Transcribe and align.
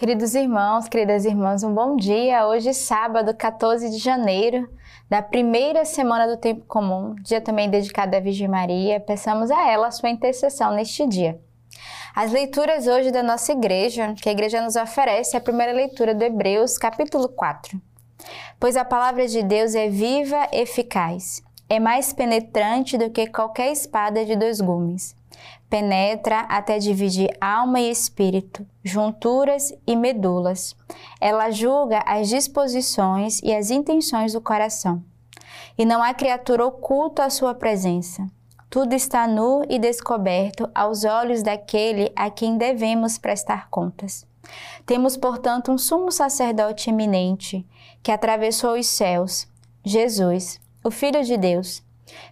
Queridos 0.00 0.34
irmãos, 0.34 0.88
queridas 0.88 1.26
irmãs, 1.26 1.62
um 1.62 1.74
bom 1.74 1.94
dia. 1.94 2.48
Hoje, 2.48 2.72
sábado, 2.72 3.36
14 3.36 3.90
de 3.90 3.98
janeiro, 3.98 4.66
da 5.10 5.20
primeira 5.20 5.84
semana 5.84 6.26
do 6.26 6.40
tempo 6.40 6.64
comum, 6.66 7.14
dia 7.16 7.38
também 7.38 7.68
dedicado 7.68 8.16
à 8.16 8.18
Virgem 8.18 8.48
Maria. 8.48 8.98
Peçamos 8.98 9.50
a 9.50 9.70
ela 9.70 9.88
a 9.88 9.90
sua 9.90 10.08
intercessão 10.08 10.72
neste 10.72 11.06
dia. 11.06 11.38
As 12.16 12.32
leituras 12.32 12.86
hoje 12.86 13.10
da 13.10 13.22
nossa 13.22 13.52
igreja, 13.52 14.14
que 14.14 14.30
a 14.30 14.32
igreja 14.32 14.62
nos 14.62 14.74
oferece, 14.74 15.36
é 15.36 15.38
a 15.38 15.42
primeira 15.42 15.74
leitura 15.74 16.14
do 16.14 16.24
Hebreus, 16.24 16.78
capítulo 16.78 17.28
4. 17.28 17.78
Pois 18.58 18.78
a 18.78 18.86
palavra 18.86 19.26
de 19.26 19.42
Deus 19.42 19.74
é 19.74 19.90
viva 19.90 20.48
eficaz, 20.50 21.42
é 21.70 21.80
mais 21.80 22.12
penetrante 22.12 22.98
do 22.98 23.08
que 23.08 23.26
qualquer 23.28 23.72
espada 23.72 24.26
de 24.26 24.36
dois 24.36 24.60
gumes 24.60 25.18
penetra 25.70 26.40
até 26.40 26.78
dividir 26.78 27.30
alma 27.40 27.78
e 27.78 27.90
espírito, 27.90 28.66
junturas 28.82 29.72
e 29.86 29.94
medulas. 29.94 30.76
Ela 31.20 31.50
julga 31.50 32.02
as 32.04 32.28
disposições 32.28 33.40
e 33.42 33.54
as 33.54 33.70
intenções 33.70 34.32
do 34.32 34.40
coração. 34.40 35.02
E 35.78 35.84
não 35.84 36.02
há 36.02 36.12
criatura 36.12 36.66
oculta 36.66 37.24
à 37.24 37.30
sua 37.30 37.54
presença. 37.54 38.26
Tudo 38.68 38.92
está 38.92 39.26
nu 39.26 39.64
e 39.68 39.78
descoberto 39.78 40.68
aos 40.74 41.04
olhos 41.04 41.42
daquele 41.42 42.12
a 42.16 42.28
quem 42.30 42.58
devemos 42.58 43.16
prestar 43.16 43.68
contas. 43.70 44.26
Temos, 44.84 45.16
portanto, 45.16 45.70
um 45.70 45.78
sumo 45.78 46.10
sacerdote 46.10 46.90
eminente 46.90 47.66
que 48.02 48.10
atravessou 48.10 48.78
os 48.78 48.86
céus, 48.86 49.46
Jesus, 49.84 50.60
o 50.82 50.90
Filho 50.90 51.22
de 51.22 51.36
Deus 51.36 51.82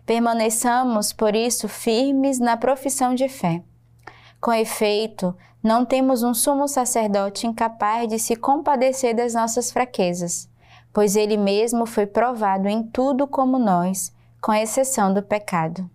Permaneçamos, 0.04 1.12
por 1.12 1.34
isso, 1.34 1.68
firmes 1.68 2.38
na 2.38 2.56
profissão 2.56 3.14
de 3.14 3.28
fé. 3.28 3.62
Com 4.40 4.52
efeito, 4.52 5.36
não 5.62 5.84
temos 5.84 6.22
um 6.22 6.32
sumo 6.32 6.68
sacerdote 6.68 7.46
incapaz 7.46 8.08
de 8.08 8.18
se 8.18 8.36
compadecer 8.36 9.14
das 9.14 9.34
nossas 9.34 9.70
fraquezas, 9.70 10.48
pois 10.92 11.16
ele 11.16 11.36
mesmo 11.36 11.86
foi 11.86 12.06
provado 12.06 12.68
em 12.68 12.82
tudo 12.82 13.26
como 13.26 13.58
nós, 13.58 14.14
com 14.40 14.52
exceção 14.52 15.12
do 15.12 15.22
pecado. 15.22 15.88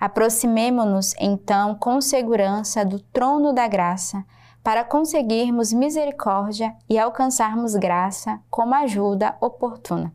Aproximemo-nos, 0.00 1.14
então, 1.20 1.74
com 1.74 2.00
segurança 2.00 2.84
do 2.84 2.98
trono 2.98 3.52
da 3.52 3.68
graça, 3.68 4.24
para 4.64 4.84
conseguirmos 4.84 5.72
misericórdia 5.72 6.74
e 6.88 6.98
alcançarmos 6.98 7.74
graça 7.74 8.40
como 8.48 8.74
ajuda 8.74 9.36
oportuna. 9.40 10.12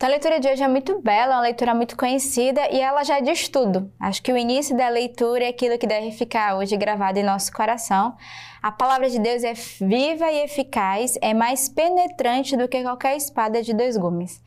Então 0.00 0.08
a 0.08 0.12
leitura 0.12 0.40
de 0.40 0.48
hoje 0.48 0.62
é 0.62 0.66
muito 0.66 0.98
bela, 1.02 1.34
uma 1.34 1.42
leitura 1.42 1.74
muito 1.74 1.94
conhecida 1.94 2.62
e 2.72 2.80
ela 2.80 3.04
já 3.04 3.20
diz 3.20 3.50
tudo. 3.50 3.92
Acho 4.00 4.22
que 4.22 4.32
o 4.32 4.36
início 4.38 4.74
da 4.74 4.88
leitura 4.88 5.44
é 5.44 5.48
aquilo 5.48 5.76
que 5.76 5.86
deve 5.86 6.10
ficar 6.10 6.56
hoje 6.56 6.74
gravado 6.74 7.18
em 7.18 7.22
nosso 7.22 7.52
coração. 7.52 8.16
A 8.62 8.72
palavra 8.72 9.10
de 9.10 9.18
Deus 9.18 9.44
é 9.44 9.52
viva 9.52 10.32
e 10.32 10.44
eficaz, 10.44 11.18
é 11.20 11.34
mais 11.34 11.68
penetrante 11.68 12.56
do 12.56 12.66
que 12.66 12.82
qualquer 12.82 13.14
espada 13.14 13.62
de 13.62 13.74
dois 13.74 13.98
gumes. 13.98 14.42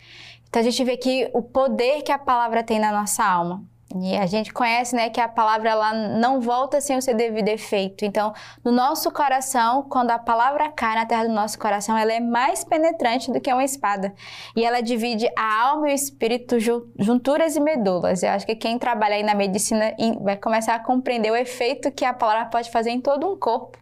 Então 0.49 0.59
a 0.59 0.65
gente 0.65 0.83
vê 0.83 0.93
aqui 0.93 1.29
o 1.35 1.43
poder 1.43 2.01
que 2.01 2.11
a 2.11 2.17
palavra 2.17 2.63
tem 2.63 2.79
na 2.79 2.91
nossa 2.91 3.23
alma. 3.23 3.63
E 4.01 4.17
a 4.17 4.25
gente 4.25 4.51
conhece, 4.51 4.95
né, 4.95 5.09
que 5.09 5.21
a 5.21 5.27
palavra 5.27 5.69
ela 5.69 5.93
não 5.93 6.41
volta 6.41 6.81
sem 6.81 6.97
o 6.97 7.01
seu 7.01 7.15
devido 7.15 7.47
efeito. 7.49 8.03
Então, 8.03 8.33
no 8.63 8.71
nosso 8.71 9.11
coração, 9.11 9.83
quando 9.83 10.11
a 10.11 10.17
palavra 10.17 10.69
cai 10.69 10.95
na 10.95 11.05
terra 11.05 11.25
do 11.25 11.33
nosso 11.33 11.59
coração, 11.59 11.95
ela 11.95 12.11
é 12.11 12.19
mais 12.19 12.63
penetrante 12.63 13.31
do 13.31 13.39
que 13.39 13.53
uma 13.53 13.63
espada. 13.63 14.13
E 14.55 14.65
ela 14.65 14.81
divide 14.81 15.29
a 15.37 15.61
alma 15.69 15.89
e 15.89 15.91
o 15.91 15.95
espírito, 15.95 16.57
junturas 16.97 17.55
e 17.55 17.59
medulas. 17.59 18.23
Eu 18.23 18.31
acho 18.31 18.45
que 18.45 18.55
quem 18.55 18.79
trabalha 18.79 19.15
aí 19.15 19.23
na 19.23 19.35
medicina 19.35 19.93
vai 20.21 20.37
começar 20.37 20.75
a 20.75 20.79
compreender 20.79 21.31
o 21.31 21.35
efeito 21.35 21.91
que 21.91 22.03
a 22.03 22.13
palavra 22.13 22.45
pode 22.45 22.71
fazer 22.71 22.89
em 22.89 22.99
todo 22.99 23.31
um 23.31 23.37
corpo. 23.37 23.77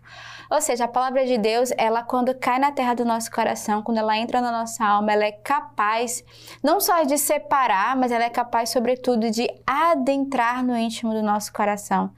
Ou 0.51 0.59
seja, 0.59 0.83
a 0.83 0.87
palavra 0.87 1.25
de 1.25 1.37
Deus, 1.37 1.71
ela 1.77 2.03
quando 2.03 2.35
cai 2.35 2.59
na 2.59 2.73
terra 2.73 2.93
do 2.93 3.05
nosso 3.05 3.31
coração, 3.31 3.81
quando 3.81 3.99
ela 3.99 4.17
entra 4.17 4.41
na 4.41 4.51
nossa 4.51 4.83
alma, 4.83 5.13
ela 5.13 5.23
é 5.23 5.31
capaz 5.31 6.25
não 6.61 6.81
só 6.81 7.03
de 7.03 7.17
separar, 7.17 7.95
mas 7.95 8.11
ela 8.11 8.25
é 8.25 8.29
capaz, 8.29 8.69
sobretudo, 8.69 9.31
de 9.31 9.47
adentrar 9.65 10.61
no 10.61 10.77
íntimo 10.77 11.13
do 11.13 11.23
nosso 11.23 11.53
coração. 11.53 12.11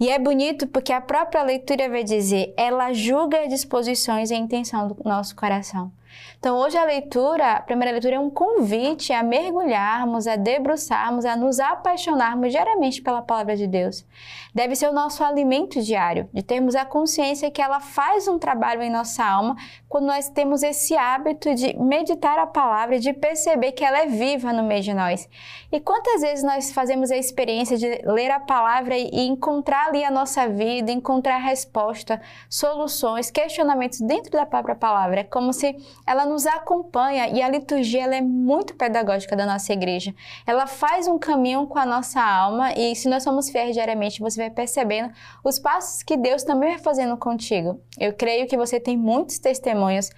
E 0.00 0.10
é 0.10 0.18
bonito 0.18 0.66
porque 0.66 0.92
a 0.92 1.00
própria 1.00 1.44
leitura 1.44 1.88
vai 1.88 2.02
dizer, 2.02 2.52
ela 2.56 2.92
julga 2.92 3.42
as 3.42 3.48
disposições 3.48 4.32
e 4.32 4.34
a 4.34 4.38
intenção 4.38 4.88
do 4.88 4.96
nosso 5.04 5.36
coração. 5.36 5.92
Então, 6.38 6.58
hoje 6.58 6.76
a 6.76 6.84
leitura, 6.84 7.52
a 7.52 7.60
primeira 7.60 7.92
leitura 7.92 8.16
é 8.16 8.18
um 8.18 8.30
convite 8.30 9.12
a 9.12 9.22
mergulharmos, 9.22 10.26
a 10.26 10.36
debruçarmos, 10.36 11.24
a 11.24 11.34
nos 11.34 11.58
apaixonarmos 11.58 12.52
diariamente 12.52 13.02
pela 13.02 13.22
palavra 13.22 13.56
de 13.56 13.66
Deus. 13.66 14.06
Deve 14.54 14.76
ser 14.76 14.88
o 14.88 14.92
nosso 14.92 15.24
alimento 15.24 15.82
diário, 15.82 16.28
de 16.32 16.42
termos 16.42 16.74
a 16.74 16.84
consciência 16.84 17.50
que 17.50 17.60
ela 17.60 17.80
faz 17.80 18.28
um 18.28 18.38
trabalho 18.38 18.82
em 18.82 18.90
nossa 18.90 19.24
alma 19.24 19.56
quando 19.88 20.06
nós 20.06 20.28
temos 20.28 20.62
esse 20.62 20.96
hábito 20.96 21.54
de 21.54 21.76
meditar 21.78 22.38
a 22.38 22.46
palavra, 22.46 22.98
de 22.98 23.12
perceber 23.12 23.72
que 23.72 23.84
ela 23.84 23.98
é 23.98 24.06
viva 24.06 24.52
no 24.52 24.62
meio 24.62 24.82
de 24.82 24.94
nós. 24.94 25.28
E 25.72 25.80
quantas 25.80 26.20
vezes 26.20 26.44
nós 26.44 26.72
fazemos 26.72 27.10
a 27.10 27.16
experiência 27.16 27.76
de 27.76 28.02
ler 28.04 28.30
a 28.30 28.40
palavra 28.40 28.96
e 28.96 29.26
encontrar 29.26 29.88
ali 29.88 30.04
a 30.04 30.10
nossa 30.10 30.48
vida, 30.48 30.92
encontrar 30.92 31.38
resposta, 31.38 32.20
soluções, 32.48 33.30
questionamentos 33.30 34.00
dentro 34.00 34.32
da 34.32 34.46
própria 34.46 34.74
palavra? 34.74 35.20
É 35.20 35.24
como 35.24 35.52
se 35.52 35.76
ela 36.06 36.24
nos 36.24 36.46
acompanha 36.46 37.28
e 37.28 37.42
a 37.42 37.48
liturgia 37.48 38.04
ela 38.04 38.14
é 38.14 38.20
muito 38.20 38.74
pedagógica 38.74 39.34
da 39.34 39.44
nossa 39.44 39.72
igreja. 39.72 40.14
Ela 40.46 40.66
faz 40.66 41.08
um 41.08 41.18
caminho 41.18 41.66
com 41.66 41.78
a 41.78 41.84
nossa 41.84 42.22
alma 42.22 42.72
e 42.74 42.94
se 42.94 43.08
nós 43.08 43.22
somos 43.22 43.50
fiéis 43.50 43.74
diariamente, 43.74 44.20
você 44.20 44.40
vai 44.40 44.50
percebendo 44.50 45.12
os 45.42 45.58
passos 45.58 46.02
que 46.02 46.16
Deus 46.16 46.44
também 46.44 46.70
vai 46.70 46.78
fazendo 46.78 47.16
contigo. 47.16 47.80
Eu 47.98 48.12
creio 48.12 48.46
que 48.46 48.56
você 48.56 48.78
tem 48.78 48.96
muitos 48.96 49.38
testemunhos 49.38 50.10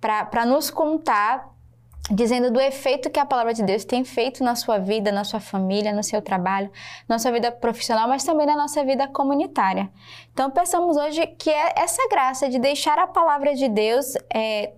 para 0.00 0.44
nos 0.44 0.70
contar 0.70 1.54
dizendo 2.10 2.52
do 2.52 2.60
efeito 2.60 3.10
que 3.10 3.18
a 3.18 3.26
palavra 3.26 3.52
de 3.52 3.62
Deus 3.62 3.84
tem 3.84 4.04
feito 4.04 4.44
na 4.44 4.54
sua 4.54 4.78
vida, 4.78 5.10
na 5.10 5.24
sua 5.24 5.40
família, 5.40 5.92
no 5.92 6.02
seu 6.02 6.22
trabalho, 6.22 6.70
na 7.08 7.18
sua 7.18 7.32
vida 7.32 7.50
profissional, 7.50 8.08
mas 8.08 8.22
também 8.22 8.46
na 8.46 8.56
nossa 8.56 8.84
vida 8.84 9.08
comunitária. 9.08 9.90
Então, 10.32 10.50
pensamos 10.50 10.96
hoje 10.96 11.26
que 11.26 11.50
é 11.50 11.72
essa 11.76 12.06
graça 12.08 12.48
de 12.48 12.58
deixar 12.58 12.98
a 12.98 13.06
palavra 13.06 13.54
de 13.54 13.68
Deus 13.68 14.14
é, 14.32 14.72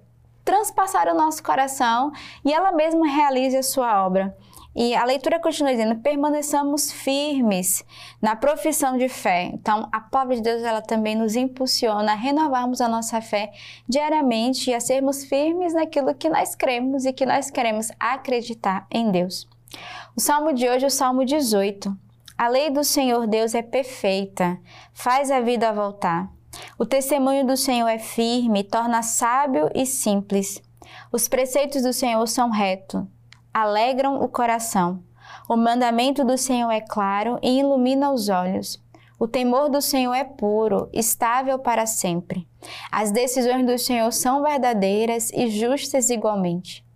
transpassar 0.49 1.09
o 1.09 1.15
nosso 1.15 1.43
coração 1.43 2.11
e 2.43 2.55
ela 2.55 2.73
mesma 2.73 3.07
realize 3.07 3.55
a 3.55 3.63
sua 3.63 4.07
obra. 4.07 4.35
E 4.75 4.95
a 4.95 5.05
leitura 5.05 5.39
continua 5.39 5.73
dizendo: 5.73 6.01
permaneçamos 6.01 6.91
firmes 6.91 7.85
na 8.23 8.35
profissão 8.35 8.97
de 8.97 9.11
fé. 9.11 9.51
Então, 9.53 9.87
a 9.93 10.01
palavra 10.01 10.37
de 10.37 10.43
Deus 10.43 10.63
ela 10.63 10.81
também 10.81 11.15
nos 11.15 11.37
impulsiona 11.37 12.13
a 12.13 12.15
renovarmos 12.15 12.81
a 12.81 12.89
nossa 12.89 13.21
fé 13.21 13.53
diariamente 13.87 14.71
e 14.71 14.75
a 14.75 14.81
sermos 14.81 15.23
firmes 15.23 15.75
naquilo 15.75 16.15
que 16.15 16.31
nós 16.31 16.55
cremos 16.55 17.05
e 17.05 17.13
que 17.13 17.27
nós 17.27 17.51
queremos 17.51 17.91
acreditar 18.01 18.87
em 18.91 19.11
Deus. 19.11 19.47
O 20.17 20.21
salmo 20.21 20.55
de 20.55 20.67
hoje 20.67 20.85
é 20.85 20.89
o 20.89 20.91
salmo 20.91 21.27
18. 21.27 21.95
A 22.39 22.49
lei 22.49 22.71
do 22.71 22.83
Senhor 22.83 23.27
Deus 23.27 23.55
é 23.55 23.61
perfeita, 23.61 24.59
faz 24.95 25.31
a 25.31 25.41
vida 25.41 25.71
voltar. 25.75 26.38
O 26.81 26.87
testemunho 26.87 27.45
do 27.45 27.57
Senhor 27.57 27.89
é 27.89 27.99
firme, 27.99 28.63
torna 28.63 29.03
sábio 29.03 29.69
e 29.75 29.85
simples. 29.85 30.63
Os 31.11 31.27
preceitos 31.27 31.83
do 31.83 31.93
Senhor 31.93 32.25
são 32.29 32.51
retos, 32.51 33.03
alegram 33.53 34.23
o 34.23 34.29
coração. 34.29 35.03
O 35.49 35.57
mandamento 35.57 36.25
do 36.25 36.39
Senhor 36.39 36.71
é 36.71 36.81
claro 36.81 37.37
e 37.43 37.59
ilumina 37.59 38.13
os 38.13 38.29
olhos. 38.29 38.81
O 39.19 39.27
temor 39.27 39.69
do 39.69 39.83
Senhor 39.83 40.15
é 40.15 40.23
puro, 40.23 40.89
estável 40.93 41.59
para 41.59 41.85
sempre. 41.85 42.47
As 42.93 43.11
decisões 43.11 43.67
do 43.67 43.77
Senhor 43.77 44.13
são 44.13 44.45
verdadeiras 44.45 45.33
e 45.33 45.49
justas 45.49 46.11
igualmente. 46.11 46.87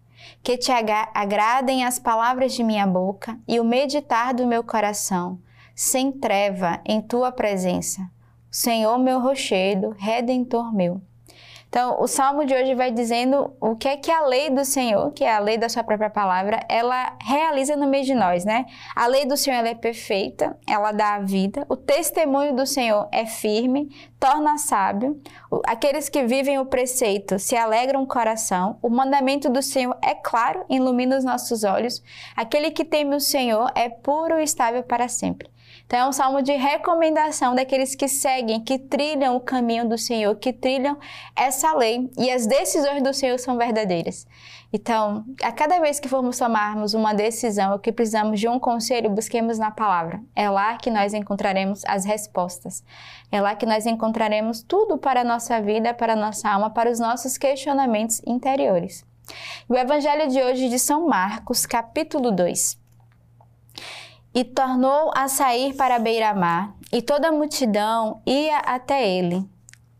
Que 0.44 0.56
te 0.56 0.70
agradem 1.12 1.84
as 1.84 1.98
palavras 1.98 2.52
de 2.52 2.62
minha 2.62 2.86
boca 2.86 3.36
e 3.48 3.58
o 3.58 3.64
meditar 3.64 4.32
do 4.32 4.46
meu 4.46 4.62
coração, 4.62 5.40
sem 5.74 6.12
treva 6.12 6.80
em 6.86 7.02
tua 7.02 7.32
presença 7.32 8.08
Senhor 8.52 8.98
meu 8.98 9.18
rochedo, 9.18 9.96
redentor 9.98 10.74
meu. 10.74 11.00
Então, 11.72 12.02
o 12.02 12.06
salmo 12.06 12.44
de 12.44 12.52
hoje 12.52 12.74
vai 12.74 12.90
dizendo 12.90 13.56
o 13.58 13.74
que 13.74 13.88
é 13.88 13.96
que 13.96 14.10
a 14.10 14.26
lei 14.26 14.50
do 14.50 14.62
Senhor, 14.62 15.10
que 15.12 15.24
é 15.24 15.34
a 15.34 15.38
lei 15.38 15.56
da 15.56 15.70
sua 15.70 15.82
própria 15.82 16.10
palavra, 16.10 16.60
ela 16.68 17.16
realiza 17.18 17.74
no 17.76 17.86
meio 17.86 18.04
de 18.04 18.14
nós, 18.14 18.44
né? 18.44 18.66
A 18.94 19.06
lei 19.06 19.24
do 19.24 19.38
Senhor 19.38 19.64
é 19.64 19.74
perfeita, 19.74 20.54
ela 20.68 20.92
dá 20.92 21.14
a 21.14 21.20
vida. 21.20 21.64
O 21.70 21.74
testemunho 21.74 22.54
do 22.54 22.66
Senhor 22.66 23.08
é 23.10 23.24
firme, 23.24 23.88
torna 24.20 24.58
sábio. 24.58 25.18
Aqueles 25.66 26.10
que 26.10 26.22
vivem 26.24 26.58
o 26.58 26.66
preceito 26.66 27.38
se 27.38 27.56
alegram 27.56 28.02
o 28.02 28.06
coração. 28.06 28.78
O 28.82 28.90
mandamento 28.90 29.48
do 29.48 29.62
Senhor 29.62 29.96
é 30.02 30.14
claro, 30.14 30.66
ilumina 30.68 31.16
os 31.16 31.24
nossos 31.24 31.64
olhos. 31.64 32.02
Aquele 32.36 32.70
que 32.70 32.84
teme 32.84 33.16
o 33.16 33.20
Senhor 33.20 33.72
é 33.74 33.88
puro 33.88 34.38
e 34.38 34.44
estável 34.44 34.82
para 34.82 35.08
sempre. 35.08 35.51
Então 35.92 36.06
é 36.06 36.08
um 36.08 36.12
salmo 36.12 36.40
de 36.40 36.52
recomendação 36.52 37.54
daqueles 37.54 37.94
que 37.94 38.08
seguem, 38.08 38.64
que 38.64 38.78
trilham 38.78 39.36
o 39.36 39.40
caminho 39.40 39.86
do 39.86 39.98
Senhor, 39.98 40.34
que 40.36 40.50
trilham 40.50 40.96
essa 41.36 41.74
lei. 41.74 42.10
E 42.16 42.30
as 42.30 42.46
decisões 42.46 43.02
do 43.02 43.12
Senhor 43.12 43.38
são 43.38 43.58
verdadeiras. 43.58 44.26
Então, 44.72 45.22
a 45.42 45.52
cada 45.52 45.78
vez 45.80 46.00
que 46.00 46.08
formos 46.08 46.38
tomarmos 46.38 46.94
uma 46.94 47.12
decisão 47.12 47.72
ou 47.72 47.78
que 47.78 47.92
precisamos 47.92 48.40
de 48.40 48.48
um 48.48 48.58
conselho, 48.58 49.10
busquemos 49.10 49.58
na 49.58 49.70
palavra. 49.70 50.22
É 50.34 50.48
lá 50.48 50.78
que 50.78 50.90
nós 50.90 51.12
encontraremos 51.12 51.82
as 51.84 52.06
respostas. 52.06 52.82
É 53.30 53.38
lá 53.38 53.54
que 53.54 53.66
nós 53.66 53.84
encontraremos 53.84 54.62
tudo 54.62 54.96
para 54.96 55.20
a 55.20 55.24
nossa 55.24 55.60
vida, 55.60 55.92
para 55.92 56.14
a 56.14 56.16
nossa 56.16 56.48
alma, 56.48 56.70
para 56.70 56.90
os 56.90 56.98
nossos 56.98 57.36
questionamentos 57.36 58.22
interiores. 58.26 59.04
O 59.68 59.76
Evangelho 59.76 60.26
de 60.30 60.40
hoje 60.42 60.70
de 60.70 60.78
São 60.78 61.06
Marcos, 61.06 61.66
capítulo 61.66 62.30
2. 62.30 62.80
E 64.34 64.44
tornou 64.44 65.10
a 65.14 65.28
sair 65.28 65.74
para 65.74 65.96
a 65.96 65.98
beira-mar, 65.98 66.74
e 66.90 67.02
toda 67.02 67.28
a 67.28 67.32
multidão 67.32 68.22
ia 68.26 68.58
até 68.58 69.06
ele, 69.06 69.44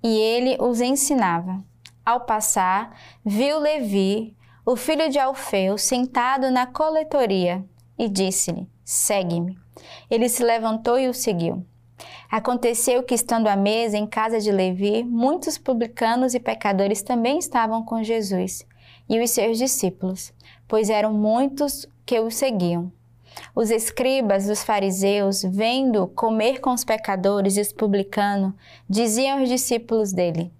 e 0.02 0.08
ele 0.08 0.56
os 0.60 0.80
ensinava. 0.80 1.62
Ao 2.04 2.20
passar, 2.20 2.96
viu 3.24 3.58
Levi, 3.58 4.36
o 4.64 4.76
filho 4.76 5.08
de 5.08 5.18
Alfeu, 5.18 5.76
sentado 5.76 6.50
na 6.50 6.66
coletoria, 6.66 7.64
e 7.98 8.08
disse-lhe: 8.08 8.68
Segue-me. 8.84 9.58
Ele 10.10 10.28
se 10.28 10.42
levantou 10.42 10.98
e 10.98 11.08
o 11.08 11.14
seguiu. 11.14 11.64
Aconteceu 12.30 13.02
que, 13.02 13.14
estando 13.14 13.46
à 13.46 13.56
mesa 13.56 13.96
em 13.96 14.06
casa 14.06 14.40
de 14.40 14.50
Levi, 14.50 15.04
muitos 15.04 15.58
publicanos 15.58 16.34
e 16.34 16.40
pecadores 16.40 17.02
também 17.02 17.38
estavam 17.38 17.84
com 17.84 18.02
Jesus 18.02 18.66
e 19.08 19.20
os 19.20 19.30
seus 19.30 19.58
discípulos, 19.58 20.32
pois 20.66 20.88
eram 20.88 21.12
muitos 21.12 21.86
que 22.06 22.18
o 22.18 22.30
seguiam. 22.30 22.90
Os 23.54 23.70
escribas 23.70 24.46
dos 24.46 24.62
fariseus, 24.62 25.42
vendo 25.42 26.06
comer 26.08 26.60
com 26.60 26.70
os 26.72 26.84
pecadores 26.84 27.56
e 27.56 27.60
os 27.60 27.72
publicanos, 27.72 28.54
diziam 28.88 29.38
aos 29.38 29.48
discípulos 29.48 30.12
dele: 30.12 30.52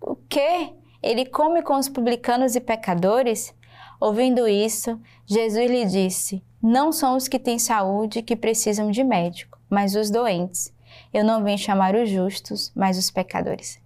O 0.00 0.14
que? 0.14 0.72
Ele 1.02 1.26
come 1.26 1.62
com 1.62 1.76
os 1.76 1.88
publicanos 1.88 2.54
e 2.54 2.60
pecadores? 2.60 3.54
Ouvindo 4.00 4.46
isso, 4.46 5.00
Jesus 5.26 5.70
lhe 5.70 5.84
disse: 5.84 6.42
Não 6.62 6.92
são 6.92 7.16
os 7.16 7.26
que 7.26 7.38
têm 7.38 7.58
saúde 7.58 8.22
que 8.22 8.36
precisam 8.36 8.90
de 8.90 9.02
médico, 9.02 9.58
mas 9.68 9.96
os 9.96 10.10
doentes. 10.10 10.72
Eu 11.12 11.24
não 11.24 11.42
vim 11.42 11.56
chamar 11.56 11.94
os 11.94 12.08
justos, 12.08 12.72
mas 12.74 12.98
os 12.98 13.10
pecadores. 13.10 13.80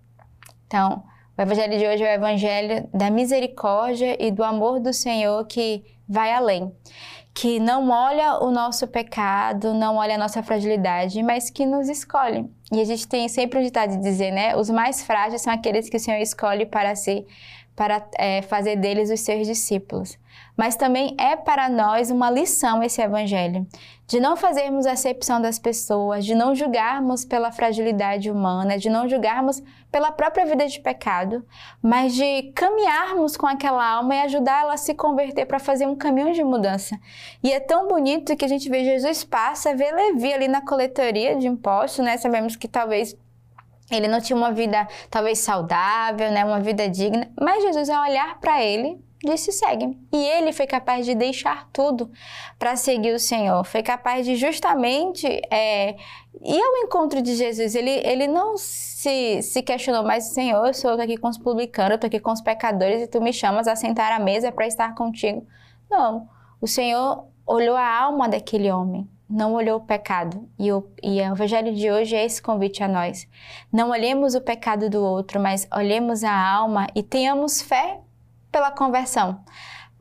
Então, 0.67 1.03
o 1.37 1.41
evangelho 1.43 1.79
de 1.79 1.87
hoje 1.87 2.05
é 2.05 2.13
o 2.13 2.15
evangelho 2.15 2.89
da 2.93 3.11
misericórdia 3.11 4.17
e 4.23 4.31
do 4.31 4.45
amor 4.45 4.81
do 4.81 4.93
Senhor 4.93 5.47
que 5.47 5.83
vai 6.09 6.33
além 6.33 6.73
que 7.35 7.59
não 7.59 7.89
olha 7.89 8.39
o 8.43 8.51
nosso 8.51 8.87
pecado, 8.87 9.73
não 9.73 9.97
olha 9.97 10.17
a 10.17 10.19
nossa 10.19 10.43
fragilidade, 10.43 11.23
mas 11.23 11.49
que 11.49 11.65
nos 11.65 11.89
escolhe. 11.89 12.51
E 12.71 12.81
a 12.81 12.85
gente 12.85 13.09
tem 13.09 13.29
sempre 13.29 13.59
o 13.59 13.63
ditado 13.63 13.91
de 13.91 14.03
dizer, 14.03 14.31
né? 14.31 14.57
Os 14.57 14.69
mais 14.69 15.03
frágeis 15.03 15.43
são 15.43 15.53
aqueles 15.53 15.89
que 15.89 15.97
o 15.97 16.01
Senhor 16.01 16.19
escolhe 16.21 16.67
para 16.67 16.95
ser 16.95 17.27
para 17.75 18.07
é, 18.19 18.43
fazer 18.43 18.77
deles 18.77 19.11
os 19.11 19.21
seus 19.21 19.47
discípulos. 19.47 20.19
Mas 20.57 20.77
também 20.77 21.15
é 21.19 21.35
para 21.35 21.69
nós 21.69 22.11
uma 22.11 22.31
lição 22.31 22.83
esse 22.83 23.01
evangelho, 23.01 23.67
de 24.07 24.21
não 24.21 24.37
fazermos 24.37 24.87
acepção 24.87 25.41
das 25.41 25.59
pessoas, 25.59 26.25
de 26.25 26.35
não 26.35 26.55
julgarmos 26.55 27.25
pela 27.25 27.51
fragilidade 27.51 28.31
humana, 28.31 28.79
de 28.79 28.91
não 28.91 29.09
julgarmos 29.09 29.63
pela 29.91 30.13
própria 30.13 30.45
vida 30.45 30.67
de 30.67 30.81
pecado, 30.81 31.45
mas 31.83 32.15
de 32.15 32.53
caminharmos 32.55 33.37
com 33.37 33.47
aquela 33.47 33.87
alma 33.87 34.15
e 34.15 34.21
ajudá-la 34.21 34.75
a 34.75 34.79
se 34.79 34.95
converter 34.95 35.47
para 35.47 35.59
fazer 35.59 35.87
um 35.87 35.97
caminho 35.97 36.35
de 36.35 36.45
mudança. 36.45 36.99
E 37.43 37.51
é 37.51 37.61
tão 37.61 37.89
bonito 37.89 38.37
que 38.37 38.45
a 38.45 38.49
gente 38.49 38.69
vê 38.69 38.85
Jesus 38.85 39.25
passa, 39.25 39.75
vê 39.75 39.91
Levi 39.91 40.33
ali 40.33 40.49
na 40.49 40.61
coletoria 40.61 41.37
de 41.37 41.47
impostos, 41.47 42.05
né? 42.05 42.17
Sabemos 42.19 42.57
que 42.57 42.69
talvez 42.69 43.17
ele 43.97 44.09
não 44.09 44.21
tinha 44.21 44.37
uma 44.37 44.53
vida 44.53 44.87
talvez 45.11 45.39
saudável, 45.39 46.31
né, 46.31 46.45
uma 46.45 46.61
vida 46.61 46.89
digna, 46.89 47.31
mas 47.41 47.63
Jesus 47.63 47.89
ao 47.89 48.03
olhar 48.03 48.39
para 48.41 48.63
ele 48.63 49.01
disse 49.25 49.53
segue. 49.53 49.97
E 50.13 50.17
ele 50.17 50.53
foi 50.53 50.67
capaz 50.67 51.07
de 51.07 51.15
deixar 51.15 51.69
tudo 51.73 52.11
para 52.59 52.77
seguir 52.77 53.15
o 53.15 53.19
Senhor. 53.19 53.65
Foi 53.65 53.83
capaz 53.83 54.27
de 54.27 54.35
justamente 54.37 55.27
é, 55.51 55.97
ir 56.43 56.61
ao 56.61 56.77
encontro 56.85 57.23
de 57.23 57.37
Jesus. 57.37 57.75
Ele, 57.75 57.91
ele 58.05 58.27
não 58.27 58.57
se, 58.57 59.41
se 59.43 59.63
questionou 59.63 60.03
mais, 60.03 60.25
Senhor, 60.33 60.65
eu 60.65 60.71
estou 60.71 60.91
aqui 60.93 61.17
com 61.17 61.29
os 61.29 61.39
publicanos, 61.39 61.91
eu 61.93 61.95
estou 61.97 62.09
aqui 62.09 62.21
com 62.21 62.33
os 62.33 62.41
pecadores 62.41 63.03
e 63.03 63.07
tu 63.07 63.21
me 63.21 63.33
chamas 63.33 63.69
a 63.69 63.77
sentar 63.77 64.13
à 64.13 64.19
mesa 64.19 64.51
para 64.51 64.67
estar 64.67 64.95
contigo. 64.95 65.47
Não. 65.89 66.29
O 66.61 66.67
Senhor 66.67 67.27
olhou 67.47 67.77
a 67.77 68.01
alma 68.01 68.29
daquele 68.29 68.71
homem 68.71 69.09
não 69.33 69.55
olhou 69.55 69.79
o 69.79 69.85
pecado. 69.85 70.49
E 70.59 70.71
o, 70.71 70.87
e 71.03 71.21
o 71.21 71.33
Evangelho 71.33 71.75
de 71.75 71.91
hoje 71.91 72.15
é 72.15 72.25
esse 72.25 72.41
convite 72.41 72.83
a 72.83 72.89
nós. 72.89 73.27
Não 73.73 73.91
olhemos 73.91 74.35
o 74.35 74.41
pecado 74.41 74.91
do 74.91 75.03
outro, 75.03 75.41
mas 75.41 75.67
olhemos 75.75 76.23
a 76.23 76.33
alma 76.33 76.87
e 76.95 77.03
tenhamos 77.03 77.63
fé 77.63 78.01
pela 78.51 78.71
conversão. 78.71 79.43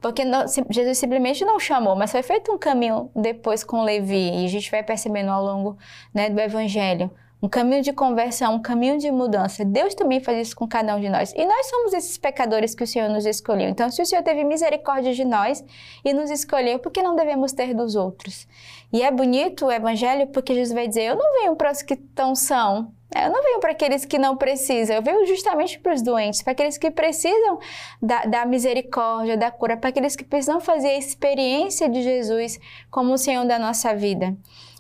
Porque 0.02 0.26
não, 0.26 0.46
Jesus 0.70 0.98
simplesmente 0.98 1.46
não 1.46 1.60
chamou, 1.60 1.96
mas 1.96 2.12
foi 2.12 2.24
feito 2.24 2.52
um 2.52 2.58
caminho 2.58 3.10
depois 3.16 3.64
com 3.64 3.84
Levi, 3.84 4.42
e 4.42 4.46
a 4.46 4.50
gente 4.50 4.70
vai 4.70 4.84
percebendo 4.84 5.30
ao 5.30 5.44
longo 5.44 5.78
né, 6.14 6.30
do 6.30 6.40
Evangelho 6.40 7.10
um 7.42 7.50
caminho 7.50 7.82
de 7.82 7.92
conversão, 7.92 8.56
um 8.56 8.62
caminho 8.62 8.98
de 9.00 9.10
mudança. 9.10 9.66
Deus 9.66 9.96
também 9.96 10.20
faz 10.20 10.48
isso 10.48 10.56
com 10.56 10.68
cada 10.68 10.96
um 10.96 11.00
de 11.00 11.10
nós. 11.10 11.34
E 11.36 11.44
nós 11.44 11.68
somos 11.68 11.94
esses 11.94 12.18
pecadores 12.18 12.76
que 12.76 12.84
o 12.84 12.88
Senhor 12.88 13.10
nos 13.10 13.26
escolheu. 13.26 13.68
Então, 13.68 13.90
se 13.90 14.02
o 14.02 14.06
Senhor 14.06 14.24
teve 14.24 14.44
misericórdia 14.44 15.14
de 15.14 15.26
nós 15.26 15.64
e 16.06 16.14
nos 16.14 16.30
escolheu, 16.30 16.78
por 16.78 16.92
que 16.92 17.02
não 17.02 17.16
devemos 17.16 17.52
ter 17.52 17.74
dos 17.74 17.96
outros? 17.96 18.48
E 18.94 19.02
é 19.02 19.10
bonito 19.10 19.66
o 19.66 19.72
evangelho 19.72 20.28
porque 20.28 20.54
Jesus 20.54 20.74
vai 20.74 20.88
dizer: 20.88 21.04
Eu 21.04 21.16
não 21.16 21.40
venho 21.40 21.56
para 21.56 21.72
os 21.72 21.82
que 21.82 21.96
estão 21.96 22.36
são, 22.36 22.92
eu 23.16 23.30
não 23.30 23.44
venho 23.44 23.60
para 23.60 23.72
aqueles 23.72 24.06
que 24.06 24.18
não 24.18 24.38
precisam, 24.38 24.96
eu 24.96 25.02
venho 25.02 25.26
justamente 25.26 25.78
para 25.80 25.94
os 25.94 26.02
doentes, 26.02 26.42
para 26.42 26.54
aqueles 26.54 26.78
que 26.78 26.90
precisam 26.90 27.60
da, 28.02 28.24
da, 28.24 28.46
misericórdia, 28.46 29.36
da 29.36 29.52
cura, 29.52 29.76
para 29.76 29.90
aqueles 29.90 30.16
que 30.16 30.24
precisam 30.24 30.62
fazer 30.62 30.90
a 30.90 30.98
experiência 30.98 31.90
de 31.90 32.02
Jesus 32.02 32.58
como 32.90 33.14
o 33.14 33.18
Senhor 33.18 33.46
da 33.46 33.60
nossa 33.60 33.94
vida. 33.94 34.36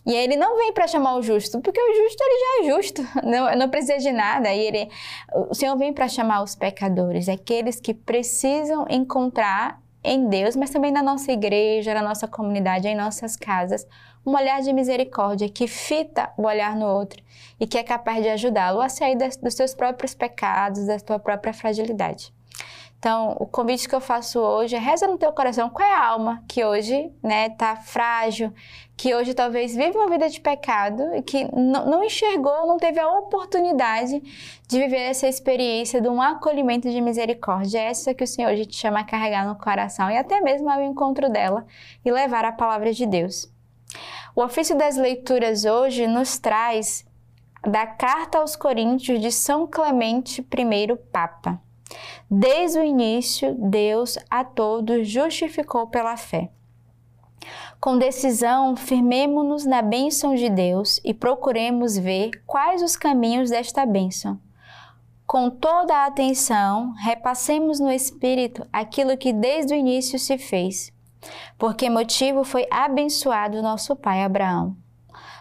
E 0.06 0.13
ele 0.13 0.36
não 0.36 0.57
vem 0.57 0.74
para 0.74 0.88
chamar 0.88 1.15
o 1.15 1.21
justo, 1.21 1.62
porque 1.62 1.80
o 1.80 1.95
justo 1.95 2.24
ele 2.24 2.39
já 2.39 2.63
é 2.63 2.75
justo, 2.75 3.01
não, 3.24 3.56
não 3.56 3.69
precisa 3.69 3.98
de 3.98 4.12
nada. 4.12 4.51
E 4.51 4.59
ele, 4.59 4.89
o 5.50 5.53
Senhor 5.53 5.77
vem 5.77 5.94
para 5.94 6.07
chamar 6.07 6.42
os 6.42 6.56
pecadores, 6.56 7.30
aqueles 7.30 7.80
que 7.80 7.94
precisam 7.94 8.86
encontrar 8.89 9.81
em 10.03 10.27
Deus, 10.27 10.56
mas 10.56 10.71
também 10.71 10.92
na 10.92 11.03
nossa 11.03 11.31
igreja, 11.31 11.94
na 11.94 12.01
nossa 12.01 12.27
comunidade, 12.27 12.88
em 12.88 12.95
nossas 12.95 13.36
casas, 13.36 13.88
um 14.25 14.36
olhar 14.36 14.62
de 14.62 14.74
misericórdia 14.74 15.48
que 15.50 15.68
fita 15.68 16.31
o 16.38 16.44
olhar 16.44 16.75
no 16.75 16.88
outro 16.88 17.21
e 17.59 17.68
que 17.68 17.77
é 17.77 17.83
capaz 17.83 18.24
de 18.24 18.30
ajudá-lo 18.30 18.81
a 18.81 18.89
sair 18.89 19.15
dos 19.15 19.54
seus 19.54 19.75
próprios 19.75 20.15
pecados, 20.15 20.88
da 20.88 20.97
sua 20.97 21.19
própria 21.19 21.54
fragilidade. 21.54 22.33
Então, 23.01 23.36
o 23.39 23.48
convite 23.48 23.89
que 23.89 23.95
eu 23.95 24.00
faço 24.00 24.39
hoje 24.39 24.75
é 24.75 24.80
reza 24.80 25.07
no 25.07 25.18
teu 25.18 25.33
coração 25.33 25.71
qual 25.71 25.89
é 25.89 25.92
a 25.92 26.06
alma 26.06 26.44
que 26.48 26.63
hoje 26.63 27.12
né, 27.24 27.50
tá 27.50 27.75
frágil, 27.75 28.53
que 28.95 29.15
hoje 29.15 29.33
talvez 29.33 29.75
vive 29.75 29.98
uma 29.98 30.07
vida 30.07 30.30
de 30.30 30.39
pecado 30.39 31.15
e 31.15 31.24
que 31.24 31.50
não 31.51 32.03
enxergou, 32.03 32.68
não 32.68 32.77
teve 32.77 33.00
a 33.00 33.09
oportunidade 33.18 34.21
de 34.68 34.77
viver 34.77 35.00
essa 35.00 35.27
experiência 35.27 36.00
de 36.00 36.07
um 36.07 36.21
acolhimento 36.21 36.92
de 36.92 37.01
misericórdia. 37.01 37.80
É 37.80 37.86
essa 37.86 38.13
que 38.13 38.24
o 38.24 38.27
Senhor 38.27 38.51
hoje 38.51 38.68
te 38.68 38.75
chama 38.75 38.99
a 38.99 39.04
carregar 39.04 39.47
no 39.47 39.56
coração 39.56 40.11
e 40.11 40.16
até 40.16 40.40
mesmo 40.40 40.69
ao 40.69 40.83
encontro 40.83 41.28
dela 41.28 41.66
e 42.06 42.11
levar 42.11 42.45
a 42.45 42.52
palavra 42.52 42.94
de 42.94 43.07
Deus. 43.07 43.52
O 44.35 44.44
ofício 44.44 44.78
das 44.78 44.95
leituras 44.95 45.66
hoje 45.66 46.06
nos 46.06 46.37
traz 46.37 47.04
da 47.64 47.87
Carta 47.87 48.37
aos 48.37 48.56
Coríntios 48.56 49.19
de 49.19 49.31
São 49.31 49.66
Clemente 49.66 50.40
I 50.40 50.95
Papa. 51.11 51.59
Desde 52.30 52.80
o 52.80 52.83
início, 52.83 53.56
Deus 53.60 54.18
a 54.30 54.44
todos 54.44 55.07
justificou 55.07 55.88
pela 55.88 56.16
fé. 56.16 56.50
Com 57.80 57.98
decisão, 57.98 58.76
firmemo-nos 58.76 59.66
na 59.66 59.81
bênção 59.81 60.36
de 60.36 60.50
Deus 60.50 61.00
e 61.04 61.14
procuremos 61.14 61.98
ver 61.98 62.31
quais 62.45 62.81
os 62.81 62.95
caminhos 62.95 63.50
desta 63.50 63.86
bênção. 63.86 64.40
Com 65.26 65.50
toda 65.50 65.95
a 65.95 66.06
atenção, 66.06 66.94
repassemos 66.94 67.80
no 67.80 67.92
Espírito 67.92 68.68
aquilo 68.71 69.18
que 69.18 69.33
desde 69.33 69.74
o 69.74 69.78
início 69.78 70.19
se 70.19 70.38
fez. 70.38 70.94
Por 71.57 71.74
que 71.74 71.90
motivo 71.90 72.44
foi 72.44 72.68
abençoado 72.69 73.62
nosso 73.62 73.95
pai 73.95 74.24
Abraão? 74.24 74.76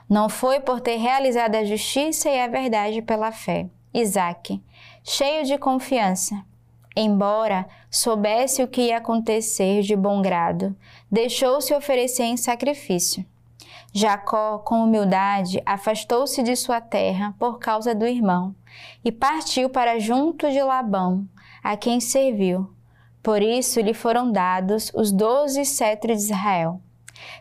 Não 0.09 0.29
foi 0.29 0.61
por 0.61 0.81
ter 0.81 0.97
realizado 0.97 1.57
a 1.57 1.65
justiça 1.65 2.29
e 2.31 2.41
a 2.41 2.49
verdade 2.49 3.03
pela 3.03 3.33
fé. 3.33 3.69
Isaac, 3.93 4.63
cheio 5.03 5.45
de 5.45 5.59
confiança, 5.59 6.45
embora 6.97 7.67
soubesse 7.91 8.63
o 8.63 8.69
que 8.69 8.83
ia 8.83 8.99
acontecer 8.99 9.83
de 9.83 9.97
bom 9.97 10.21
grado, 10.23 10.77
deixou-se 11.11 11.75
oferecer 11.75 12.25
em 12.25 12.37
sacrifício. 12.37 13.25
Jacó, 13.93 14.59
com 14.59 14.85
humildade, 14.85 15.61
afastou-se 15.67 16.43
de 16.43 16.55
sua 16.55 16.81
terra 16.81 17.35
por 17.39 17.59
causa 17.59 17.95
do 17.95 18.07
irmão 18.07 18.55
e 19.05 19.11
partiu 19.11 19.69
para 19.69 19.99
junto 19.99 20.51
de 20.51 20.63
Labão, 20.63 21.27
a 21.63 21.77
quem 21.77 22.01
serviu. 22.01 22.73
Por 23.23 23.43
isso 23.43 23.81
lhe 23.81 23.93
foram 23.93 24.31
dados 24.31 24.93
os 24.95 25.11
doze 25.11 25.65
cetros 25.65 26.19
de 26.19 26.25
Israel. 26.25 26.81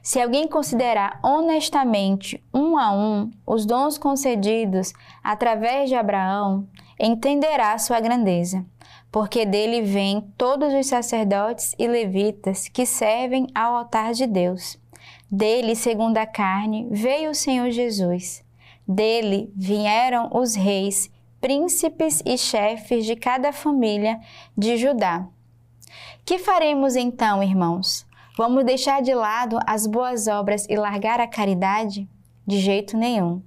Se 0.01 0.21
alguém 0.21 0.47
considerar 0.47 1.19
honestamente 1.23 2.43
um 2.53 2.77
a 2.77 2.91
um 2.91 3.31
os 3.45 3.65
dons 3.65 3.97
concedidos 3.97 4.93
através 5.23 5.89
de 5.89 5.95
Abraão, 5.95 6.67
entenderá 6.99 7.77
sua 7.77 7.99
grandeza, 7.99 8.65
porque 9.11 9.45
dele 9.45 9.81
vêm 9.81 10.21
todos 10.37 10.73
os 10.73 10.87
sacerdotes 10.87 11.75
e 11.77 11.87
levitas 11.87 12.67
que 12.67 12.85
servem 12.85 13.47
ao 13.53 13.75
altar 13.75 14.13
de 14.13 14.27
Deus. 14.27 14.77
Dele, 15.31 15.75
segundo 15.75 16.17
a 16.17 16.25
carne, 16.25 16.87
veio 16.89 17.31
o 17.31 17.35
Senhor 17.35 17.69
Jesus. 17.69 18.43
Dele 18.87 19.53
vieram 19.55 20.29
os 20.33 20.55
reis, 20.55 21.11
príncipes 21.39 22.23
e 22.25 22.37
chefes 22.37 23.05
de 23.05 23.15
cada 23.15 23.53
família 23.53 24.19
de 24.57 24.75
Judá. 24.77 25.27
Que 26.25 26.39
faremos 26.39 26.95
então, 26.95 27.41
irmãos? 27.43 28.08
Vamos 28.39 28.63
deixar 28.63 29.01
de 29.01 29.13
lado 29.13 29.59
as 29.67 29.85
boas 29.85 30.25
obras 30.29 30.65
e 30.69 30.77
largar 30.77 31.19
a 31.19 31.27
caridade? 31.27 32.07
De 32.47 32.57
jeito 32.57 32.95
nenhum. 32.95 33.43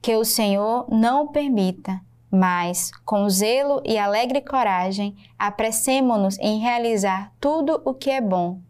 Que 0.00 0.14
o 0.14 0.24
Senhor 0.24 0.86
não 0.88 1.24
o 1.24 1.32
permita, 1.32 2.00
mas, 2.30 2.92
com 3.04 3.28
zelo 3.28 3.82
e 3.84 3.98
alegre 3.98 4.40
coragem, 4.40 5.16
apressemo-nos 5.36 6.38
em 6.38 6.60
realizar 6.60 7.32
tudo 7.40 7.82
o 7.84 7.92
que 7.92 8.10
é 8.10 8.20
bom, 8.20 8.60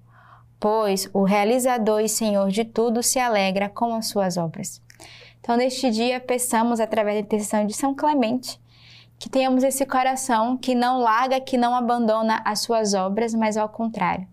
pois 0.58 1.10
o 1.12 1.22
realizador 1.22 2.00
e 2.00 2.08
Senhor 2.08 2.48
de 2.48 2.64
tudo 2.64 3.02
se 3.02 3.18
alegra 3.18 3.68
com 3.68 3.94
as 3.94 4.06
suas 4.06 4.38
obras. 4.38 4.80
Então, 5.38 5.54
neste 5.54 5.90
dia, 5.90 6.18
peçamos, 6.18 6.80
através 6.80 7.16
da 7.16 7.20
intercessão 7.20 7.66
de 7.66 7.74
São 7.74 7.94
Clemente, 7.94 8.58
que 9.18 9.28
tenhamos 9.28 9.62
esse 9.62 9.84
coração 9.84 10.56
que 10.56 10.74
não 10.74 11.00
larga, 11.00 11.42
que 11.42 11.58
não 11.58 11.74
abandona 11.74 12.40
as 12.42 12.60
suas 12.60 12.94
obras, 12.94 13.34
mas 13.34 13.58
ao 13.58 13.68
contrário, 13.68 14.26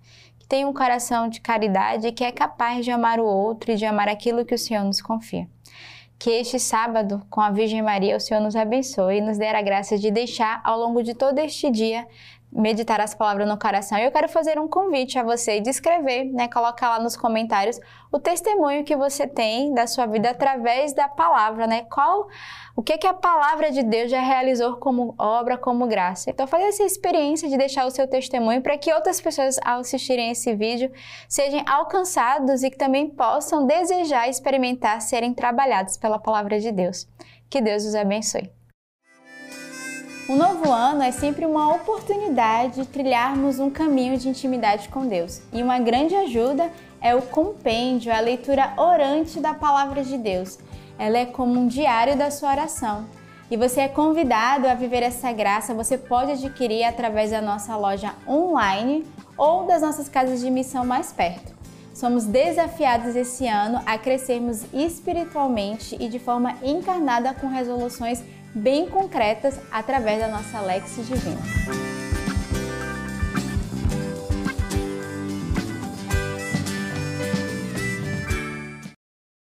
tem 0.48 0.66
um 0.66 0.74
coração 0.74 1.28
de 1.28 1.42
caridade 1.42 2.12
que 2.12 2.24
é 2.24 2.32
capaz 2.32 2.86
de 2.86 2.92
amar 2.92 3.20
o 3.20 3.26
outro 3.26 3.72
e 3.72 3.76
de 3.76 3.86
amar 3.86 4.08
aquilo 4.08 4.46
que 4.46 4.56
o 4.56 4.60
Senhor 4.60 4.84
nos 4.84 5.02
confia. 5.02 5.48
Que 6.18 6.30
este 6.30 6.60
sábado, 6.60 7.26
com 7.30 7.42
a 7.42 7.52
Virgem 7.52 7.82
Maria, 7.82 8.16
o 8.16 8.20
Senhor 8.20 8.40
nos 8.40 8.56
abençoe 8.56 9.18
e 9.18 9.22
nos 9.22 9.38
dê 9.38 9.48
a 9.48 9.62
graça 9.62 9.98
de 9.98 10.10
deixar 10.10 10.62
ao 10.64 10.80
longo 10.80 11.04
de 11.04 11.14
todo 11.14 11.40
este 11.40 11.70
dia 11.70 12.08
meditar 12.56 13.02
as 13.02 13.14
palavras 13.14 13.48
no 13.48 13.60
coração. 13.60 13.98
E 13.98 14.06
eu 14.06 14.12
quero 14.12 14.30
fazer 14.30 14.58
um 14.58 14.68
convite 14.68 15.20
a 15.20 15.24
você 15.24 15.60
de 15.60 15.70
escrever, 15.70 16.26
né? 16.26 16.48
Coloca 16.48 16.88
lá 16.88 17.00
nos 17.00 17.18
comentários 17.18 17.80
o 18.12 18.18
testemunho 18.18 18.86
que 18.86 18.96
você 18.96 19.28
tem 19.28 19.74
da 19.74 19.86
sua 19.86 20.06
vida 20.06 20.30
através 20.30 20.94
da 20.94 21.10
palavra, 21.10 21.68
né? 21.68 21.86
Qual 21.92 22.28
o 22.74 22.82
que 22.82 22.98
que 22.98 23.08
a 23.08 23.14
palavra 23.14 23.72
de 23.72 23.84
Deus 23.84 24.10
já 24.10 24.22
realizou 24.22 24.78
como 24.78 25.14
obra, 25.18 25.58
como 25.58 25.86
graça. 25.86 26.30
Então 26.30 26.48
fazer 26.48 26.66
essa 26.66 26.84
experiência 26.84 27.50
de 27.50 27.58
deixar 27.58 27.86
o 27.86 27.92
seu 27.92 28.08
testemunho 28.08 28.62
para 28.62 28.78
que 28.78 28.94
outras 28.94 29.20
pessoas 29.20 29.60
ao 29.64 29.82
assistirem 29.82 30.32
esse 30.32 30.56
vídeo 30.56 30.92
sejam 31.28 31.62
alcançados 31.68 32.64
e 32.64 32.70
que 32.70 32.78
também 32.78 33.10
possam 33.10 33.66
desejar 33.66 34.30
experimentar 34.30 35.02
serem 35.02 35.34
trabalhados 35.34 35.98
pela 35.98 36.18
palavra 36.18 36.58
de 36.60 36.72
Deus. 36.72 37.08
Que 37.50 37.62
Deus 37.62 37.84
os 37.84 37.96
abençoe. 37.96 38.55
Um 40.28 40.38
novo 40.38 40.72
ano 40.72 41.04
é 41.04 41.12
sempre 41.12 41.46
uma 41.46 41.76
oportunidade 41.76 42.82
de 42.82 42.88
trilharmos 42.88 43.60
um 43.60 43.70
caminho 43.70 44.18
de 44.18 44.28
intimidade 44.28 44.90
com 44.90 45.06
Deus. 45.06 45.40
E 45.54 45.62
uma 45.62 45.78
grande 45.78 46.16
ajuda 46.16 46.72
é 47.00 47.14
o 47.14 47.22
compêndio, 47.22 48.12
a 48.12 48.20
leitura 48.20 48.74
orante 48.76 49.40
da 49.40 49.54
palavra 49.54 50.04
de 50.04 50.18
Deus. 50.18 50.58
Ela 50.98 51.20
é 51.20 51.26
como 51.28 51.60
um 51.60 51.68
diário 51.68 52.18
da 52.18 52.32
sua 52.32 52.50
oração. 52.50 53.06
E 53.52 53.56
você 53.56 53.82
é 53.82 53.88
convidado 53.88 54.68
a 54.68 54.74
viver 54.74 55.04
essa 55.04 55.32
graça, 55.32 55.76
você 55.76 55.96
pode 55.96 56.32
adquirir 56.32 56.86
através 56.86 57.30
da 57.30 57.40
nossa 57.40 57.78
loja 57.78 58.16
online 58.28 59.06
ou 59.38 59.68
das 59.68 59.84
nossas 59.84 60.10
casas 60.10 60.40
de 60.40 60.50
missão 60.50 60.84
mais 60.84 61.14
perto. 61.14 61.54
Somos 61.94 62.26
desafiados 62.26 63.16
esse 63.16 63.48
ano 63.48 63.80
a 63.86 63.96
crescermos 64.00 64.66
espiritualmente 64.74 65.96
e 66.00 66.10
de 66.10 66.18
forma 66.18 66.56
encarnada 66.64 67.32
com 67.36 67.48
resoluções 67.48 68.24
bem 68.56 68.88
concretas 68.88 69.60
através 69.70 70.20
da 70.20 70.30
nossa 70.30 70.62
Lex 70.62 70.96
Divina. 71.06 72.05